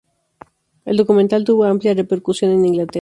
[0.83, 2.99] El documental tuvo amplia repercusión en Inglaterra.